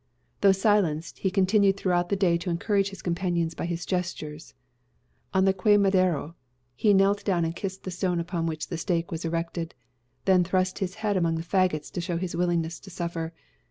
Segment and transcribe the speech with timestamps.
[0.41, 4.55] Though silenced, he continued throughout the day to encourage his companions by his gestures.
[5.31, 6.33] On the Quemadero,
[6.73, 9.75] he knelt down and kissed the stone upon which the stake was erected;
[10.25, 13.31] then thrust his head among the fagots to show his willingness to suffer.